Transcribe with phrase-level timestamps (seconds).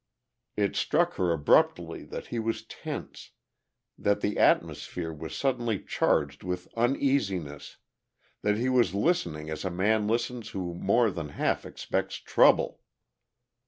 [0.57, 3.33] It struck her abruptly that he was tense,
[3.99, 7.77] that the atmosphere was suddenly charged with uneasiness,
[8.41, 12.81] that he was listening as a man listens who more than half expects trouble.